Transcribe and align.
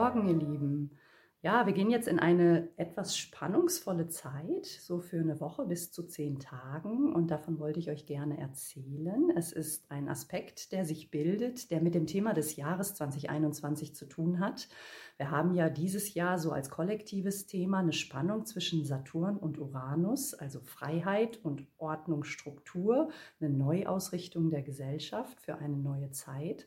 Morgen, 0.00 0.26
ihr 0.28 0.34
Lieben. 0.34 0.98
Ja, 1.42 1.66
wir 1.66 1.74
gehen 1.74 1.90
jetzt 1.90 2.08
in 2.08 2.18
eine 2.18 2.70
etwas 2.78 3.18
spannungsvolle 3.18 4.08
Zeit, 4.08 4.64
so 4.64 4.98
für 4.98 5.18
eine 5.18 5.40
Woche 5.40 5.66
bis 5.66 5.92
zu 5.92 6.04
zehn 6.04 6.38
Tagen. 6.38 7.12
Und 7.12 7.30
davon 7.30 7.58
wollte 7.58 7.80
ich 7.80 7.90
euch 7.90 8.06
gerne 8.06 8.38
erzählen. 8.38 9.30
Es 9.36 9.52
ist 9.52 9.90
ein 9.90 10.08
Aspekt, 10.08 10.72
der 10.72 10.86
sich 10.86 11.10
bildet, 11.10 11.70
der 11.70 11.82
mit 11.82 11.94
dem 11.94 12.06
Thema 12.06 12.32
des 12.32 12.56
Jahres 12.56 12.94
2021 12.94 13.94
zu 13.94 14.06
tun 14.06 14.40
hat. 14.40 14.70
Wir 15.18 15.30
haben 15.30 15.52
ja 15.52 15.68
dieses 15.68 16.14
Jahr 16.14 16.38
so 16.38 16.50
als 16.50 16.70
kollektives 16.70 17.44
Thema 17.44 17.80
eine 17.80 17.92
Spannung 17.92 18.46
zwischen 18.46 18.86
Saturn 18.86 19.36
und 19.36 19.58
Uranus, 19.58 20.32
also 20.32 20.60
Freiheit 20.60 21.44
und 21.44 21.66
Ordnung, 21.76 22.24
Struktur, 22.24 23.10
eine 23.38 23.50
Neuausrichtung 23.50 24.48
der 24.48 24.62
Gesellschaft 24.62 25.42
für 25.42 25.56
eine 25.56 25.76
neue 25.76 26.10
Zeit. 26.10 26.66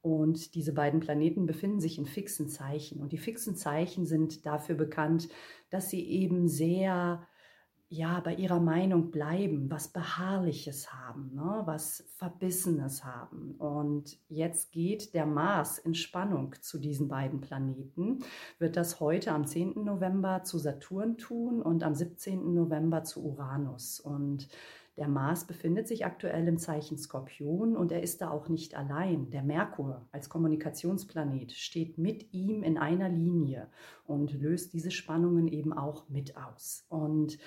Und 0.00 0.54
diese 0.54 0.72
beiden 0.72 1.00
Planeten 1.00 1.46
befinden 1.46 1.80
sich 1.80 1.98
in 1.98 2.06
fixen 2.06 2.48
Zeichen. 2.48 3.00
Und 3.00 3.12
die 3.12 3.18
fixen 3.18 3.56
Zeichen 3.56 4.06
sind 4.06 4.46
dafür 4.46 4.76
bekannt, 4.76 5.28
dass 5.70 5.90
sie 5.90 6.08
eben 6.08 6.48
sehr 6.48 7.26
ja, 7.90 8.20
bei 8.20 8.34
ihrer 8.34 8.60
Meinung 8.60 9.10
bleiben, 9.10 9.70
was 9.70 9.88
Beharrliches 9.88 10.92
haben, 10.92 11.34
ne? 11.34 11.62
was 11.64 12.04
Verbissenes 12.16 13.02
haben. 13.02 13.54
Und 13.54 14.18
jetzt 14.28 14.72
geht 14.72 15.14
der 15.14 15.24
Mars 15.24 15.78
in 15.78 15.94
Spannung 15.94 16.54
zu 16.60 16.78
diesen 16.78 17.08
beiden 17.08 17.40
Planeten, 17.40 18.18
wird 18.58 18.76
das 18.76 19.00
heute 19.00 19.32
am 19.32 19.46
10. 19.46 19.84
November 19.84 20.42
zu 20.44 20.58
Saturn 20.58 21.16
tun 21.16 21.62
und 21.62 21.82
am 21.82 21.94
17. 21.94 22.52
November 22.52 23.04
zu 23.04 23.24
Uranus. 23.24 24.00
Und 24.00 24.48
der 24.98 25.08
Mars 25.08 25.46
befindet 25.46 25.86
sich 25.86 26.04
aktuell 26.04 26.48
im 26.48 26.58
Zeichen 26.58 26.98
Skorpion 26.98 27.76
und 27.76 27.92
er 27.92 28.02
ist 28.02 28.20
da 28.20 28.30
auch 28.30 28.48
nicht 28.48 28.74
allein. 28.74 29.30
Der 29.30 29.44
Merkur 29.44 30.06
als 30.10 30.28
Kommunikationsplanet 30.28 31.52
steht 31.52 31.98
mit 31.98 32.32
ihm 32.34 32.64
in 32.64 32.76
einer 32.76 33.08
Linie 33.08 33.68
und 34.06 34.32
löst 34.32 34.72
diese 34.72 34.90
Spannungen 34.90 35.46
eben 35.46 35.72
auch 35.72 36.08
mit 36.08 36.36
aus. 36.36 36.84
Und 36.88 37.38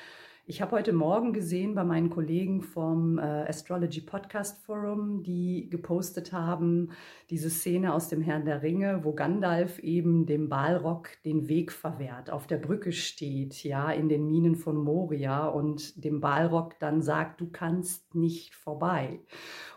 ich 0.52 0.62
habe 0.62 0.76
heute 0.76 0.92
Morgen 0.92 1.32
gesehen 1.32 1.76
bei 1.76 1.86
meinen 1.86 2.10
Kollegen 2.10 2.62
vom 2.62 3.18
äh, 3.18 3.22
Astrology 3.22 4.02
Podcast 4.02 4.62
Forum, 4.66 5.24
die 5.24 5.70
gepostet 5.70 6.34
haben, 6.34 6.90
diese 7.30 7.50
Szene 7.50 7.94
aus 7.94 8.10
dem 8.10 8.22
Herrn 8.22 8.44
der 8.44 8.62
Ringe, 8.62 9.06
wo 9.06 9.14
Gandalf 9.14 9.80
eben 9.80 10.26
dem 10.26 10.50
Balrog 10.50 11.08
den 11.24 11.48
Weg 11.48 11.72
verwehrt, 11.72 12.30
auf 12.30 12.48
der 12.48 12.58
Brücke 12.58 12.92
steht, 12.92 13.64
ja, 13.64 13.92
in 13.92 14.10
den 14.10 14.28
Minen 14.28 14.58
von 14.58 14.76
Moria 14.76 15.48
und 15.48 16.04
dem 16.04 16.20
Balrog 16.20 16.78
dann 16.80 17.02
sagt, 17.02 17.40
du 17.40 17.50
kannst 17.50 18.14
nicht 18.14 18.54
vorbei. 18.54 19.22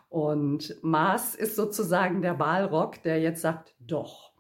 Und 0.09 0.77
Mars 0.83 1.37
ist 1.37 1.55
sozusagen 1.55 2.21
der 2.21 2.35
Balrog, 2.35 3.01
der 3.05 3.21
jetzt 3.21 3.43
sagt, 3.43 3.77
doch. 3.79 4.34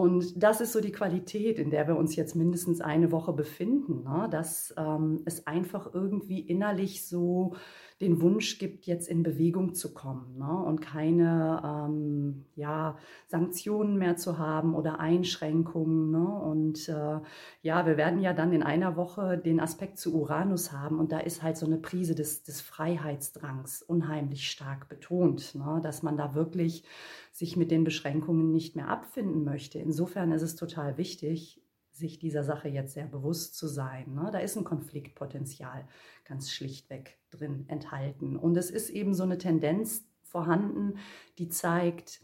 Und 0.00 0.42
das 0.42 0.62
ist 0.62 0.72
so 0.72 0.80
die 0.80 0.92
Qualität, 0.92 1.58
in 1.58 1.68
der 1.68 1.86
wir 1.86 1.94
uns 1.94 2.16
jetzt 2.16 2.34
mindestens 2.34 2.80
eine 2.80 3.12
Woche 3.12 3.34
befinden, 3.34 4.04
ne? 4.04 4.28
dass 4.30 4.72
ähm, 4.78 5.20
es 5.26 5.46
einfach 5.46 5.92
irgendwie 5.92 6.40
innerlich 6.40 7.06
so 7.06 7.54
den 8.00 8.22
Wunsch 8.22 8.58
gibt, 8.58 8.86
jetzt 8.86 9.08
in 9.08 9.22
Bewegung 9.22 9.74
zu 9.74 9.92
kommen 9.92 10.38
ne? 10.38 10.64
und 10.64 10.80
keine 10.80 11.60
ähm, 11.62 12.46
ja, 12.56 12.96
Sanktionen 13.26 13.98
mehr 13.98 14.16
zu 14.16 14.38
haben 14.38 14.74
oder 14.74 15.00
Einschränkungen. 15.00 16.10
Ne? 16.10 16.26
Und 16.26 16.88
äh, 16.88 17.20
ja, 17.60 17.86
wir 17.86 17.98
werden 17.98 18.20
ja 18.20 18.32
dann 18.32 18.52
in 18.52 18.62
einer 18.62 18.96
Woche 18.96 19.36
den 19.36 19.60
Aspekt 19.60 19.98
zu 19.98 20.14
Uranus 20.14 20.72
haben 20.72 20.98
und 20.98 21.12
da 21.12 21.18
ist 21.18 21.42
halt 21.42 21.58
so 21.58 21.66
eine 21.66 21.76
Prise 21.76 22.14
des, 22.14 22.42
des 22.42 22.62
Freiheitsdrangs 22.62 23.82
unheimlich 23.82 24.50
stark 24.50 24.88
betont, 24.88 25.54
ne? 25.54 25.80
dass 25.82 26.02
man 26.02 26.16
da 26.16 26.34
wirklich 26.34 26.84
sich 27.32 27.56
mit 27.56 27.70
den 27.70 27.84
Beschränkungen 27.84 28.50
nicht 28.50 28.76
mehr 28.76 28.88
abfinden 28.88 29.44
möchte. 29.44 29.78
Insofern 29.78 30.32
ist 30.32 30.42
es 30.42 30.56
total 30.56 30.96
wichtig, 30.96 31.60
sich 32.00 32.18
dieser 32.18 32.42
Sache 32.42 32.68
jetzt 32.68 32.94
sehr 32.94 33.06
bewusst 33.06 33.56
zu 33.56 33.68
sein. 33.68 34.14
Ne? 34.14 34.30
Da 34.32 34.38
ist 34.38 34.56
ein 34.56 34.64
Konfliktpotenzial 34.64 35.86
ganz 36.24 36.50
schlichtweg 36.50 37.18
drin 37.30 37.64
enthalten. 37.68 38.36
Und 38.36 38.56
es 38.56 38.70
ist 38.70 38.90
eben 38.90 39.14
so 39.14 39.22
eine 39.22 39.38
Tendenz 39.38 40.04
vorhanden, 40.22 40.94
die 41.38 41.48
zeigt, 41.48 42.22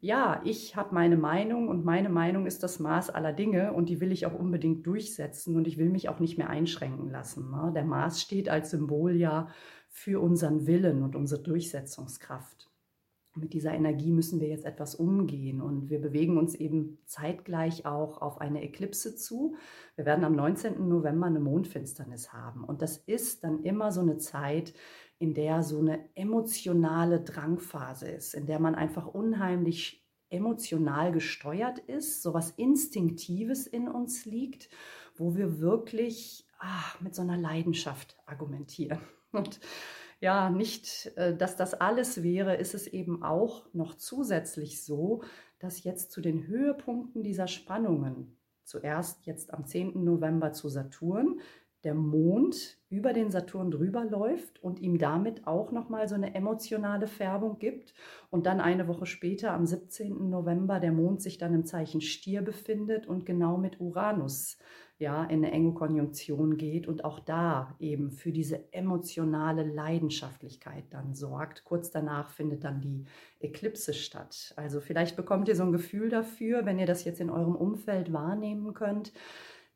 ja, 0.00 0.42
ich 0.44 0.76
habe 0.76 0.94
meine 0.94 1.16
Meinung 1.16 1.68
und 1.68 1.84
meine 1.84 2.10
Meinung 2.10 2.46
ist 2.46 2.62
das 2.62 2.78
Maß 2.78 3.10
aller 3.10 3.32
Dinge 3.32 3.72
und 3.72 3.88
die 3.88 4.00
will 4.00 4.12
ich 4.12 4.26
auch 4.26 4.38
unbedingt 4.38 4.86
durchsetzen 4.86 5.56
und 5.56 5.66
ich 5.66 5.78
will 5.78 5.88
mich 5.88 6.10
auch 6.10 6.20
nicht 6.20 6.36
mehr 6.36 6.50
einschränken 6.50 7.08
lassen. 7.10 7.50
Ne? 7.50 7.72
Der 7.74 7.84
Maß 7.84 8.20
steht 8.20 8.50
als 8.50 8.70
Symbol 8.70 9.16
ja 9.16 9.48
für 9.88 10.20
unseren 10.20 10.66
Willen 10.66 11.02
und 11.02 11.16
unsere 11.16 11.42
Durchsetzungskraft 11.42 12.70
mit 13.36 13.52
dieser 13.52 13.72
Energie 13.72 14.12
müssen 14.12 14.40
wir 14.40 14.48
jetzt 14.48 14.64
etwas 14.64 14.94
umgehen 14.94 15.60
und 15.60 15.90
wir 15.90 16.00
bewegen 16.00 16.38
uns 16.38 16.54
eben 16.54 16.98
zeitgleich 17.04 17.86
auch 17.86 18.20
auf 18.22 18.40
eine 18.40 18.62
Eklipse 18.62 19.16
zu. 19.16 19.56
Wir 19.96 20.06
werden 20.06 20.24
am 20.24 20.36
19. 20.36 20.88
November 20.88 21.26
eine 21.26 21.40
Mondfinsternis 21.40 22.32
haben 22.32 22.64
und 22.64 22.82
das 22.82 22.98
ist 22.98 23.44
dann 23.44 23.62
immer 23.62 23.92
so 23.92 24.00
eine 24.00 24.18
Zeit, 24.18 24.72
in 25.18 25.34
der 25.34 25.62
so 25.62 25.78
eine 25.78 26.08
emotionale 26.14 27.20
Drangphase 27.20 28.08
ist, 28.08 28.34
in 28.34 28.46
der 28.46 28.58
man 28.58 28.74
einfach 28.74 29.06
unheimlich 29.06 30.04
emotional 30.30 31.12
gesteuert 31.12 31.78
ist, 31.78 32.22
so 32.22 32.34
was 32.34 32.50
Instinktives 32.50 33.66
in 33.66 33.88
uns 33.88 34.24
liegt, 34.24 34.68
wo 35.16 35.36
wir 35.36 35.60
wirklich 35.60 36.46
ach, 36.58 37.00
mit 37.00 37.14
so 37.14 37.22
einer 37.22 37.36
Leidenschaft 37.36 38.16
argumentieren. 38.26 38.98
Und 39.32 39.60
ja 40.24 40.48
nicht, 40.48 41.12
äh, 41.16 41.36
dass 41.36 41.54
das 41.54 41.74
alles 41.74 42.22
wäre, 42.22 42.56
ist 42.56 42.74
es 42.74 42.86
eben 42.86 43.22
auch 43.22 43.66
noch 43.74 43.94
zusätzlich 43.94 44.82
so, 44.82 45.22
dass 45.58 45.84
jetzt 45.84 46.10
zu 46.10 46.20
den 46.22 46.46
Höhepunkten 46.46 47.22
dieser 47.22 47.46
Spannungen, 47.46 48.36
zuerst 48.64 49.26
jetzt 49.26 49.52
am 49.52 49.66
10. 49.66 50.02
November 50.02 50.52
zu 50.52 50.70
Saturn, 50.70 51.40
der 51.84 51.94
Mond 51.94 52.78
über 52.88 53.12
den 53.12 53.30
Saturn 53.30 53.70
drüber 53.70 54.04
läuft 54.04 54.62
und 54.62 54.80
ihm 54.80 54.98
damit 54.98 55.46
auch 55.46 55.70
nochmal 55.70 56.08
so 56.08 56.14
eine 56.14 56.34
emotionale 56.34 57.06
Färbung 57.06 57.58
gibt. 57.58 57.94
Und 58.30 58.46
dann 58.46 58.60
eine 58.60 58.88
Woche 58.88 59.06
später, 59.06 59.52
am 59.52 59.66
17. 59.66 60.30
November, 60.30 60.80
der 60.80 60.92
Mond 60.92 61.22
sich 61.22 61.38
dann 61.38 61.54
im 61.54 61.64
Zeichen 61.64 62.00
Stier 62.00 62.42
befindet 62.42 63.06
und 63.06 63.26
genau 63.26 63.58
mit 63.58 63.80
Uranus 63.80 64.58
ja, 64.98 65.24
in 65.24 65.44
eine 65.44 65.50
enge 65.50 65.74
Konjunktion 65.74 66.56
geht 66.56 66.86
und 66.86 67.04
auch 67.04 67.18
da 67.18 67.74
eben 67.80 68.12
für 68.12 68.30
diese 68.30 68.72
emotionale 68.72 69.64
Leidenschaftlichkeit 69.64 70.84
dann 70.90 71.14
sorgt. 71.14 71.64
Kurz 71.64 71.90
danach 71.90 72.30
findet 72.30 72.62
dann 72.62 72.80
die 72.80 73.04
Eklipse 73.40 73.92
statt. 73.92 74.54
Also 74.56 74.80
vielleicht 74.80 75.16
bekommt 75.16 75.48
ihr 75.48 75.56
so 75.56 75.64
ein 75.64 75.72
Gefühl 75.72 76.10
dafür, 76.10 76.64
wenn 76.64 76.78
ihr 76.78 76.86
das 76.86 77.04
jetzt 77.04 77.20
in 77.20 77.30
eurem 77.30 77.56
Umfeld 77.56 78.12
wahrnehmen 78.12 78.72
könnt, 78.72 79.12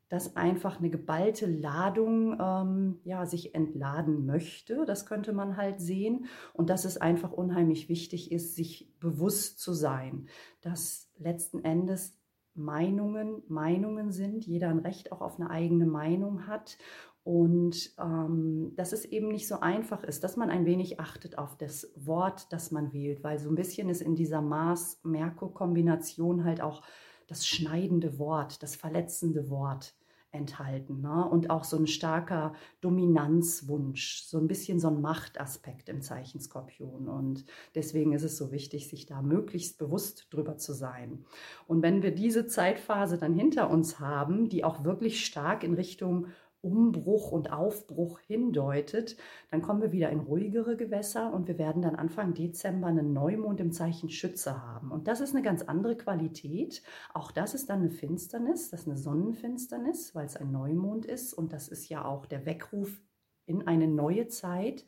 dass 0.09 0.35
einfach 0.35 0.79
eine 0.79 0.89
geballte 0.89 1.45
Ladung 1.45 2.37
ähm, 2.39 2.99
ja, 3.03 3.25
sich 3.25 3.55
entladen 3.55 4.25
möchte. 4.25 4.85
Das 4.85 5.05
könnte 5.05 5.33
man 5.33 5.55
halt 5.55 5.79
sehen. 5.79 6.25
Und 6.53 6.69
dass 6.69 6.83
es 6.83 6.97
einfach 6.97 7.31
unheimlich 7.31 7.89
wichtig 7.89 8.31
ist, 8.31 8.55
sich 8.55 8.91
bewusst 8.99 9.59
zu 9.59 9.73
sein, 9.73 10.27
dass 10.61 11.11
letzten 11.17 11.63
Endes 11.63 12.17
Meinungen 12.55 13.43
Meinungen 13.47 14.11
sind, 14.11 14.45
jeder 14.45 14.69
ein 14.69 14.79
Recht 14.79 15.11
auch 15.11 15.21
auf 15.21 15.39
eine 15.39 15.49
eigene 15.49 15.85
Meinung 15.85 16.47
hat 16.47 16.77
und 17.23 17.93
ähm, 17.99 18.73
dass 18.75 18.91
es 18.91 19.05
eben 19.05 19.29
nicht 19.29 19.47
so 19.47 19.59
einfach 19.59 20.03
ist, 20.03 20.23
dass 20.23 20.35
man 20.35 20.49
ein 20.49 20.65
wenig 20.65 20.99
achtet 20.99 21.37
auf 21.37 21.55
das 21.57 21.91
Wort, 21.95 22.51
das 22.51 22.71
man 22.71 22.91
wählt, 22.91 23.23
weil 23.23 23.37
so 23.37 23.49
ein 23.49 23.55
bisschen 23.55 23.89
ist 23.89 24.01
in 24.01 24.15
dieser 24.15 24.41
Maß-Merkur-Kombination 24.41 26.43
halt 26.43 26.61
auch 26.61 26.81
das 27.29 27.47
schneidende 27.47 28.17
Wort, 28.17 28.63
das 28.63 28.75
verletzende 28.75 29.49
Wort 29.49 29.93
enthalten. 30.31 31.01
Ne? 31.01 31.27
Und 31.27 31.49
auch 31.49 31.63
so 31.63 31.77
ein 31.77 31.87
starker 31.87 32.53
Dominanzwunsch, 32.81 34.23
so 34.23 34.37
ein 34.37 34.47
bisschen 34.47 34.79
so 34.79 34.89
ein 34.89 35.01
Machtaspekt 35.01 35.89
im 35.89 36.01
Zeichen 36.01 36.39
Skorpion. 36.39 37.07
Und 37.07 37.45
deswegen 37.75 38.13
ist 38.13 38.23
es 38.23 38.37
so 38.37 38.51
wichtig, 38.51 38.87
sich 38.87 39.05
da 39.05 39.21
möglichst 39.21 39.77
bewusst 39.77 40.27
drüber 40.31 40.57
zu 40.57 40.73
sein. 40.73 41.25
Und 41.67 41.81
wenn 41.81 42.03
wir 42.03 42.11
diese 42.11 42.45
Zeitphase 42.45 43.17
dann 43.17 43.33
hinter 43.33 43.69
uns 43.69 43.99
haben, 43.99 44.49
die 44.49 44.63
auch 44.63 44.83
wirklich 44.83 45.25
stark 45.25 45.63
in 45.63 45.73
Richtung 45.73 46.27
Umbruch 46.61 47.31
und 47.31 47.51
Aufbruch 47.51 48.19
hindeutet, 48.19 49.17
dann 49.49 49.61
kommen 49.61 49.81
wir 49.81 49.91
wieder 49.91 50.09
in 50.09 50.19
ruhigere 50.19 50.75
Gewässer 50.75 51.33
und 51.33 51.47
wir 51.47 51.57
werden 51.57 51.81
dann 51.81 51.95
Anfang 51.95 52.33
Dezember 52.33 52.87
einen 52.87 53.13
Neumond 53.13 53.59
im 53.59 53.71
Zeichen 53.71 54.09
Schütze 54.09 54.61
haben. 54.61 54.91
Und 54.91 55.07
das 55.07 55.21
ist 55.21 55.33
eine 55.33 55.43
ganz 55.43 55.61
andere 55.63 55.95
Qualität. 55.95 56.83
Auch 57.13 57.31
das 57.31 57.53
ist 57.53 57.69
dann 57.69 57.79
eine 57.79 57.91
Finsternis, 57.91 58.69
das 58.69 58.81
ist 58.81 58.87
eine 58.87 58.97
Sonnenfinsternis, 58.97 60.13
weil 60.15 60.25
es 60.25 60.35
ein 60.35 60.51
Neumond 60.51 61.05
ist 61.05 61.33
und 61.33 61.53
das 61.53 61.69
ist 61.69 61.87
ja 61.89 62.05
auch 62.05 62.25
der 62.25 62.45
Weckruf 62.45 63.01
in 63.45 63.67
eine 63.67 63.87
neue 63.87 64.27
Zeit. 64.27 64.85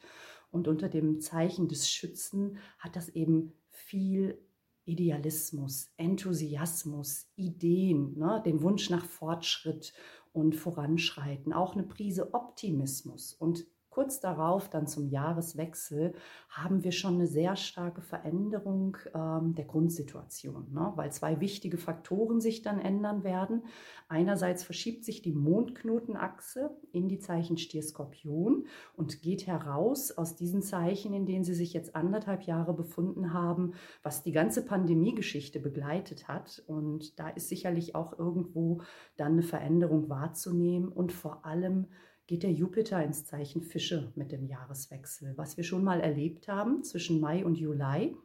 Und 0.51 0.67
unter 0.67 0.89
dem 0.89 1.21
Zeichen 1.21 1.69
des 1.69 1.89
Schützen 1.89 2.57
hat 2.77 2.97
das 2.97 3.07
eben 3.07 3.53
viel 3.69 4.37
Idealismus, 4.83 5.93
Enthusiasmus, 5.97 7.27
Ideen, 7.35 8.17
ne, 8.17 8.41
den 8.45 8.61
Wunsch 8.61 8.89
nach 8.89 9.05
Fortschritt 9.05 9.93
und 10.33 10.55
Voranschreiten, 10.55 11.53
auch 11.53 11.73
eine 11.73 11.83
Prise 11.83 12.33
Optimismus. 12.33 13.33
Und 13.33 13.65
kurz 13.91 14.21
darauf, 14.21 14.69
dann 14.69 14.87
zum 14.87 15.09
Jahreswechsel, 15.09 16.13
haben 16.49 16.83
wir 16.83 16.93
schon 16.93 17.15
eine 17.15 17.27
sehr 17.27 17.57
starke 17.57 18.01
Veränderung 18.01 18.97
ähm, 19.13 19.53
der 19.53 19.65
Grundsituation, 19.65 20.71
ne? 20.73 20.93
weil 20.95 21.11
zwei 21.11 21.39
wichtige 21.41 21.77
Faktoren 21.77 22.39
sich 22.39 22.61
dann 22.61 22.79
ändern 22.79 23.23
werden. 23.23 23.65
Einerseits 24.07 24.63
verschiebt 24.63 25.03
sich 25.03 25.21
die 25.21 25.33
Mondknotenachse 25.33 26.71
in 26.93 27.09
die 27.09 27.19
Zeichen 27.19 27.57
Stier-Skorpion 27.57 28.65
und 28.95 29.21
geht 29.21 29.45
heraus 29.45 30.11
aus 30.11 30.35
diesen 30.35 30.61
Zeichen, 30.61 31.13
in 31.13 31.25
denen 31.25 31.43
sie 31.43 31.53
sich 31.53 31.73
jetzt 31.73 31.93
anderthalb 31.93 32.43
Jahre 32.43 32.73
befunden 32.73 33.33
haben, 33.33 33.73
was 34.03 34.23
die 34.23 34.31
ganze 34.31 34.65
Pandemiegeschichte 34.65 35.59
begleitet 35.59 36.29
hat. 36.29 36.63
Und 36.65 37.19
da 37.19 37.27
ist 37.27 37.49
sicherlich 37.49 37.93
auch 37.93 38.17
irgendwo 38.17 38.81
dann 39.17 39.33
eine 39.33 39.43
Veränderung 39.43 40.09
wahrzunehmen 40.09 40.89
und 40.89 41.11
vor 41.11 41.45
allem 41.45 41.87
geht 42.31 42.43
der 42.43 42.53
Jupiter 42.53 43.03
ins 43.03 43.25
Zeichen 43.25 43.61
Fische 43.61 44.13
mit 44.15 44.31
dem 44.31 44.45
Jahreswechsel. 44.45 45.33
Was 45.35 45.57
wir 45.57 45.65
schon 45.65 45.83
mal 45.83 45.99
erlebt 45.99 46.47
haben 46.47 46.81
zwischen 46.81 47.19
Mai 47.19 47.43
und 47.43 47.55
Juli, 47.57 48.15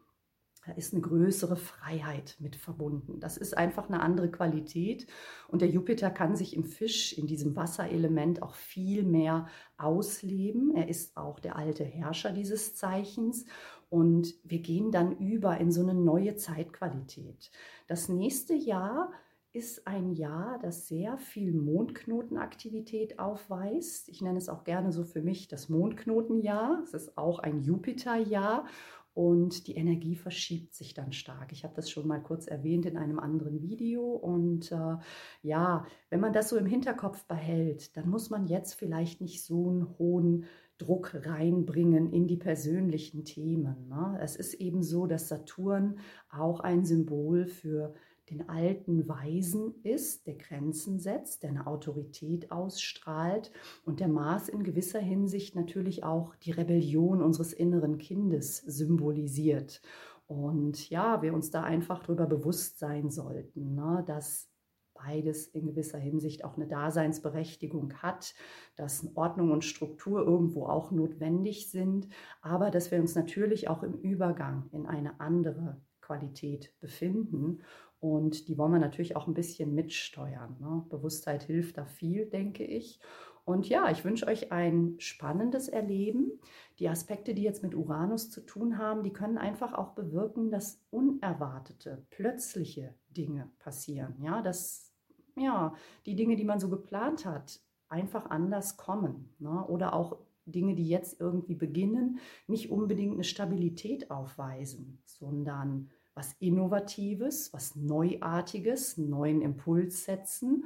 da 0.64 0.72
ist 0.76 0.92
eine 0.92 1.02
größere 1.02 1.56
Freiheit 1.56 2.36
mit 2.38 2.54
verbunden. 2.54 3.18
Das 3.18 3.36
ist 3.36 3.58
einfach 3.58 3.88
eine 3.88 3.98
andere 4.00 4.30
Qualität. 4.30 5.08
Und 5.48 5.60
der 5.60 5.70
Jupiter 5.70 6.12
kann 6.12 6.36
sich 6.36 6.54
im 6.54 6.62
Fisch, 6.62 7.18
in 7.18 7.26
diesem 7.26 7.56
Wasserelement, 7.56 8.42
auch 8.42 8.54
viel 8.54 9.02
mehr 9.02 9.48
ausleben. 9.76 10.76
Er 10.76 10.88
ist 10.88 11.16
auch 11.16 11.40
der 11.40 11.56
alte 11.56 11.82
Herrscher 11.82 12.30
dieses 12.30 12.76
Zeichens. 12.76 13.44
Und 13.88 14.34
wir 14.44 14.60
gehen 14.60 14.92
dann 14.92 15.18
über 15.18 15.58
in 15.58 15.72
so 15.72 15.80
eine 15.80 15.94
neue 15.94 16.36
Zeitqualität. 16.36 17.50
Das 17.88 18.08
nächste 18.08 18.54
Jahr 18.54 19.10
ist 19.56 19.86
ein 19.86 20.12
Jahr, 20.12 20.58
das 20.60 20.86
sehr 20.86 21.16
viel 21.16 21.50
Mondknotenaktivität 21.54 23.18
aufweist. 23.18 24.10
Ich 24.10 24.20
nenne 24.20 24.36
es 24.36 24.50
auch 24.50 24.64
gerne 24.64 24.92
so 24.92 25.02
für 25.02 25.22
mich 25.22 25.48
das 25.48 25.70
Mondknotenjahr. 25.70 26.82
Es 26.82 26.92
ist 26.92 27.16
auch 27.16 27.38
ein 27.38 27.62
Jupiterjahr 27.62 28.66
und 29.14 29.66
die 29.66 29.76
Energie 29.76 30.14
verschiebt 30.14 30.74
sich 30.74 30.92
dann 30.92 31.12
stark. 31.12 31.52
Ich 31.52 31.64
habe 31.64 31.72
das 31.74 31.88
schon 31.88 32.06
mal 32.06 32.22
kurz 32.22 32.46
erwähnt 32.46 32.84
in 32.84 32.98
einem 32.98 33.18
anderen 33.18 33.62
Video. 33.62 34.02
Und 34.02 34.70
äh, 34.72 34.98
ja, 35.40 35.86
wenn 36.10 36.20
man 36.20 36.34
das 36.34 36.50
so 36.50 36.58
im 36.58 36.66
Hinterkopf 36.66 37.24
behält, 37.24 37.96
dann 37.96 38.10
muss 38.10 38.28
man 38.28 38.46
jetzt 38.46 38.74
vielleicht 38.74 39.22
nicht 39.22 39.42
so 39.42 39.70
einen 39.70 39.98
hohen 39.98 40.44
Druck 40.76 41.14
reinbringen 41.24 42.12
in 42.12 42.26
die 42.26 42.36
persönlichen 42.36 43.24
Themen. 43.24 43.88
Ne? 43.88 44.18
Es 44.20 44.36
ist 44.36 44.52
eben 44.52 44.82
so, 44.82 45.06
dass 45.06 45.28
Saturn 45.28 45.98
auch 46.28 46.60
ein 46.60 46.84
Symbol 46.84 47.46
für 47.46 47.94
den 48.30 48.48
alten 48.48 49.08
Weisen 49.08 49.74
ist, 49.82 50.26
der 50.26 50.34
Grenzen 50.34 50.98
setzt, 50.98 51.42
der 51.42 51.50
eine 51.50 51.66
Autorität 51.66 52.50
ausstrahlt 52.50 53.52
und 53.84 54.00
der 54.00 54.08
Mars 54.08 54.48
in 54.48 54.64
gewisser 54.64 54.98
Hinsicht 54.98 55.54
natürlich 55.54 56.02
auch 56.02 56.34
die 56.36 56.50
Rebellion 56.50 57.22
unseres 57.22 57.52
inneren 57.52 57.98
Kindes 57.98 58.58
symbolisiert. 58.58 59.80
Und 60.26 60.90
ja, 60.90 61.22
wir 61.22 61.34
uns 61.34 61.50
da 61.50 61.62
einfach 61.62 62.02
darüber 62.02 62.26
bewusst 62.26 62.78
sein 62.78 63.10
sollten, 63.10 63.74
ne, 63.74 64.02
dass 64.06 64.50
beides 64.96 65.46
in 65.46 65.66
gewisser 65.66 65.98
Hinsicht 65.98 66.44
auch 66.44 66.56
eine 66.56 66.66
Daseinsberechtigung 66.66 67.94
hat, 68.02 68.34
dass 68.76 69.06
Ordnung 69.14 69.52
und 69.52 69.64
Struktur 69.64 70.22
irgendwo 70.22 70.66
auch 70.66 70.90
notwendig 70.90 71.70
sind, 71.70 72.08
aber 72.40 72.70
dass 72.70 72.90
wir 72.90 72.98
uns 72.98 73.14
natürlich 73.14 73.68
auch 73.68 73.82
im 73.82 73.94
Übergang 73.94 74.68
in 74.72 74.86
eine 74.86 75.20
andere 75.20 75.80
Qualität 76.06 76.72
befinden 76.80 77.62
und 77.98 78.48
die 78.48 78.56
wollen 78.58 78.72
wir 78.72 78.78
natürlich 78.78 79.16
auch 79.16 79.26
ein 79.26 79.34
bisschen 79.34 79.74
mitsteuern. 79.74 80.56
Ne? 80.60 80.84
Bewusstheit 80.88 81.42
hilft 81.42 81.78
da 81.78 81.86
viel, 81.86 82.26
denke 82.26 82.64
ich. 82.64 83.00
Und 83.44 83.68
ja, 83.68 83.90
ich 83.90 84.04
wünsche 84.04 84.26
euch 84.26 84.50
ein 84.52 84.96
spannendes 84.98 85.68
Erleben. 85.68 86.32
Die 86.78 86.88
Aspekte, 86.88 87.32
die 87.32 87.42
jetzt 87.42 87.62
mit 87.62 87.74
Uranus 87.74 88.30
zu 88.30 88.40
tun 88.40 88.76
haben, 88.76 89.02
die 89.02 89.12
können 89.12 89.38
einfach 89.38 89.72
auch 89.72 89.94
bewirken, 89.94 90.50
dass 90.50 90.82
unerwartete, 90.90 92.04
plötzliche 92.10 92.94
Dinge 93.08 93.50
passieren. 93.58 94.16
Ja, 94.20 94.42
dass 94.42 94.92
ja, 95.36 95.74
die 96.06 96.16
Dinge, 96.16 96.36
die 96.36 96.44
man 96.44 96.58
so 96.58 96.68
geplant 96.68 97.24
hat, 97.24 97.60
einfach 97.88 98.30
anders 98.30 98.76
kommen. 98.76 99.34
Ne? 99.38 99.64
Oder 99.66 99.94
auch 99.94 100.18
Dinge, 100.44 100.74
die 100.74 100.88
jetzt 100.88 101.20
irgendwie 101.20 101.54
beginnen, 101.54 102.18
nicht 102.46 102.70
unbedingt 102.70 103.14
eine 103.14 103.24
Stabilität 103.24 104.10
aufweisen, 104.10 105.00
sondern 105.04 105.90
was 106.16 106.34
Innovatives, 106.40 107.52
was 107.52 107.76
Neuartiges, 107.76 108.96
neuen 108.96 109.42
Impuls 109.42 110.04
setzen 110.04 110.64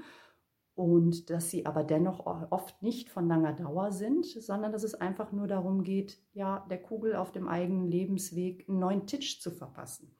und 0.74 1.28
dass 1.28 1.50
sie 1.50 1.66
aber 1.66 1.84
dennoch 1.84 2.24
oft 2.24 2.82
nicht 2.82 3.10
von 3.10 3.28
langer 3.28 3.52
Dauer 3.52 3.92
sind, 3.92 4.24
sondern 4.24 4.72
dass 4.72 4.84
es 4.84 4.94
einfach 4.94 5.32
nur 5.32 5.48
darum 5.48 5.82
geht, 5.82 6.18
ja, 6.32 6.64
der 6.70 6.80
Kugel 6.80 7.16
auf 7.16 7.32
dem 7.32 7.48
eigenen 7.48 7.86
Lebensweg 7.86 8.66
einen 8.68 8.78
neuen 8.78 9.06
Titsch 9.06 9.40
zu 9.40 9.50
verpassen 9.50 10.14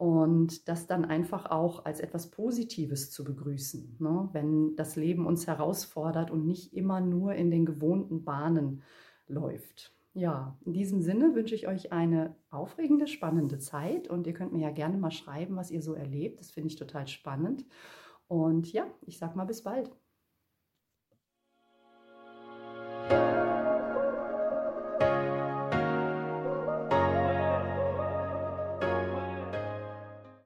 und 0.00 0.66
das 0.66 0.86
dann 0.86 1.04
einfach 1.04 1.50
auch 1.50 1.84
als 1.84 2.00
etwas 2.00 2.30
Positives 2.30 3.10
zu 3.10 3.22
begrüßen, 3.22 3.96
ne? 3.98 4.30
wenn 4.32 4.74
das 4.74 4.96
Leben 4.96 5.26
uns 5.26 5.46
herausfordert 5.46 6.30
und 6.30 6.46
nicht 6.46 6.72
immer 6.72 7.02
nur 7.02 7.34
in 7.34 7.50
den 7.50 7.66
gewohnten 7.66 8.24
Bahnen 8.24 8.80
läuft. 9.26 9.92
Ja, 10.12 10.58
in 10.64 10.72
diesem 10.72 11.00
Sinne 11.00 11.34
wünsche 11.34 11.54
ich 11.54 11.68
euch 11.68 11.92
eine 11.92 12.36
aufregende, 12.50 13.06
spannende 13.06 13.58
Zeit 13.58 14.08
und 14.08 14.26
ihr 14.26 14.34
könnt 14.34 14.52
mir 14.52 14.62
ja 14.62 14.70
gerne 14.70 14.98
mal 14.98 15.12
schreiben, 15.12 15.56
was 15.56 15.70
ihr 15.70 15.82
so 15.82 15.94
erlebt. 15.94 16.40
Das 16.40 16.50
finde 16.50 16.68
ich 16.68 16.76
total 16.76 17.06
spannend. 17.06 17.64
Und 18.26 18.72
ja, 18.72 18.86
ich 19.02 19.18
sage 19.18 19.36
mal 19.36 19.44
bis 19.44 19.62
bald. 19.62 19.90